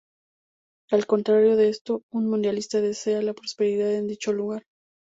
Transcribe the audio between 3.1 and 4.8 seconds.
la prosperidad en dicho lugar.